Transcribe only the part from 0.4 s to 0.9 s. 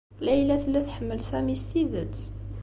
tella